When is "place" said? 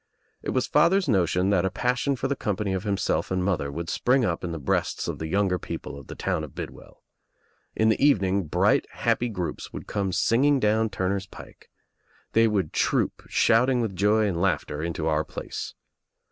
15.23-15.75